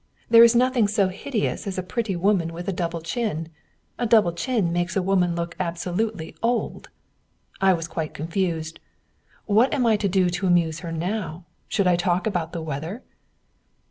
There 0.31 0.43
is 0.43 0.55
nothing 0.55 0.87
so 0.87 1.09
hideous 1.09 1.67
as 1.67 1.77
a 1.77 1.83
pretty 1.83 2.15
woman 2.15 2.53
with 2.53 2.67
a 2.67 2.73
double 2.73 3.01
chin. 3.01 3.49
A 3.99 4.07
double 4.07 4.31
chin 4.33 4.73
makes 4.73 4.95
a 4.95 5.01
woman 5.03 5.35
look 5.35 5.55
absolutely 5.59 6.35
old. 6.41 6.89
I 7.61 7.73
was 7.73 7.87
quite 7.87 8.15
confused. 8.15 8.79
What 9.45 9.71
am 9.75 9.85
I 9.85 9.97
to 9.97 10.09
do 10.09 10.31
to 10.31 10.47
amuse 10.47 10.79
her 10.79 10.91
now? 10.91 11.45
Should 11.67 11.85
I 11.85 11.97
talk 11.97 12.25
about 12.25 12.51
the 12.51 12.63
weather? 12.63 13.03